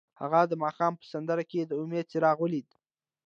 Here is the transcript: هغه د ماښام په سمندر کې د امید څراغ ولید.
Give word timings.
هغه 0.21 0.39
د 0.51 0.53
ماښام 0.63 0.93
په 0.99 1.05
سمندر 1.11 1.39
کې 1.51 1.61
د 1.65 1.71
امید 1.81 2.05
څراغ 2.11 2.37
ولید. 2.41 2.67